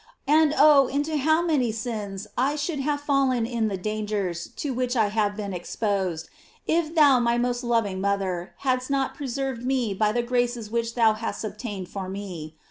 [0.27, 4.95] And oh, into how many sins I should have fallen in the dangers to which
[4.95, 6.27] I r ve been exposed,
[6.65, 11.13] if thou, my most loving mother, hadst not preserved me by the graces which thou
[11.13, 12.55] hast obtained for me